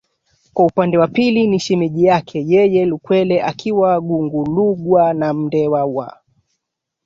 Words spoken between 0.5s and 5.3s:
kwa upande wa pili ni shemeji yake yeye Lukwele akiwa Gungulugwa